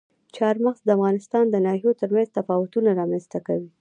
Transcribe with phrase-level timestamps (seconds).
[0.35, 3.69] چار مغز د افغانستان د ناحیو ترمنځ تفاوتونه رامنځ ته کوي.